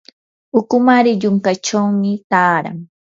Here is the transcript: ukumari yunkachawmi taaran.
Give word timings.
ukumari 0.59 1.11
yunkachawmi 1.21 2.11
taaran. 2.29 2.79